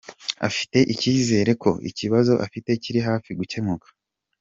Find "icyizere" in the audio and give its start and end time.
0.93-1.51